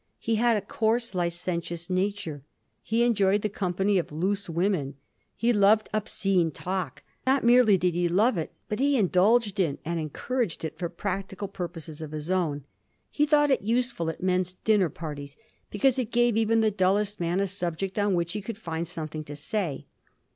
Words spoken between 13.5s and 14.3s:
it useful at